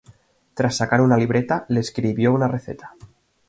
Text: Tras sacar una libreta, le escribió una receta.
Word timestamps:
Tras 0.55 0.77
sacar 0.77 0.99
una 1.01 1.15
libreta, 1.15 1.65
le 1.67 1.79
escribió 1.81 2.33
una 2.33 2.47
receta. 2.47 2.95